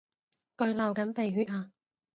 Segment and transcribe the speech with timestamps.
[0.57, 1.71] 佢流緊鼻血呀